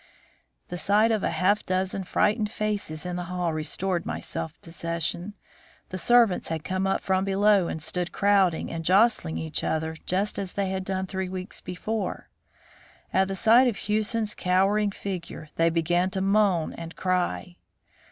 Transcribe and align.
The 0.69 0.79
sight 0.79 1.11
of 1.11 1.21
a 1.21 1.29
half 1.29 1.63
dozen 1.63 2.05
frightened 2.05 2.49
faces 2.49 3.05
in 3.05 3.17
the 3.17 3.25
hall 3.25 3.53
restored 3.53 4.03
my 4.03 4.19
self 4.19 4.59
possession. 4.63 5.35
The 5.89 5.99
servants 5.99 6.47
had 6.47 6.63
come 6.63 6.87
up 6.87 7.01
from 7.01 7.23
below 7.23 7.67
and 7.67 7.79
stood 7.79 8.11
crowding 8.11 8.71
and 8.71 8.83
jostling 8.83 9.37
each 9.37 9.63
other 9.63 9.95
just 10.07 10.39
as 10.39 10.53
they 10.53 10.71
had 10.71 10.85
done 10.85 11.05
three 11.05 11.29
weeks 11.29 11.61
before. 11.61 12.31
At 13.13 13.27
the 13.27 13.35
sight 13.35 13.67
of 13.67 13.77
Hewson's 13.77 14.33
cowering 14.33 14.89
figure 14.89 15.49
they 15.55 15.69
began 15.69 16.09
to 16.17 16.21
moan 16.21 16.73
and 16.73 16.95
cry. 16.95 17.57